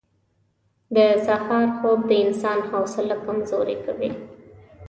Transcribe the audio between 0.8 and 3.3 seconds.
•د سهار خوب د انسان حوصله